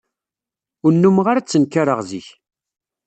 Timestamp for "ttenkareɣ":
1.43-1.99